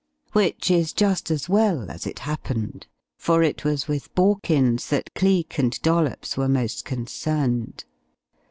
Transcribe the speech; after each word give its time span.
Which 0.31 0.71
is 0.71 0.93
just 0.93 1.29
as 1.29 1.47
well, 1.47 1.91
as 1.91 2.07
it 2.07 2.17
happened, 2.25 2.87
for 3.19 3.43
it 3.43 3.63
was 3.63 3.87
with 3.87 4.11
Borkins 4.15 4.89
that 4.89 5.13
Cleek 5.13 5.59
and 5.59 5.79
Dollops 5.83 6.35
were 6.35 6.49
most 6.49 6.85
concerned. 6.85 7.83